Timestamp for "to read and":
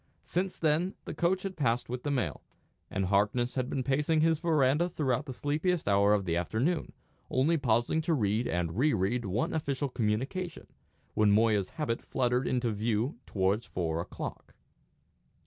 8.01-8.79